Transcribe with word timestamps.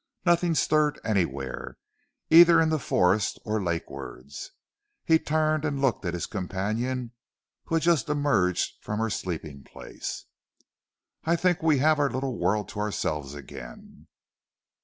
Nothing 0.25 0.55
stirred 0.55 0.99
anywhere, 1.05 1.77
either 2.31 2.59
in 2.59 2.69
the 2.69 2.79
forest 2.79 3.37
or 3.45 3.61
lakewards. 3.61 4.49
He 5.05 5.19
turned 5.19 5.63
and 5.63 5.79
looked 5.79 6.03
at 6.05 6.15
his 6.15 6.25
companion 6.25 7.11
who 7.65 7.75
had 7.75 7.83
just 7.83 8.09
emerged 8.09 8.79
from 8.81 8.97
her 8.97 9.11
sleeping 9.11 9.63
place. 9.63 10.25
"I 11.23 11.35
think 11.35 11.61
we 11.61 11.77
have 11.77 11.99
our 11.99 12.09
little 12.09 12.39
world 12.39 12.67
to 12.69 12.79
ourselves 12.79 13.35
again." 13.35 14.07